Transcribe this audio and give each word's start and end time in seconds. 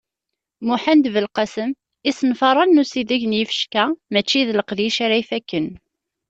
Muḥend 0.65 1.05
Belqasem: 1.13 1.71
Isenfaṛen 2.09 2.69
n 2.75 2.81
usideg 2.81 3.21
n 3.27 3.37
yifecka 3.37 3.85
mačči 4.11 4.41
d 4.47 4.49
leqdic 4.57 4.97
ara 5.05 5.15
ifakken. 5.23 5.67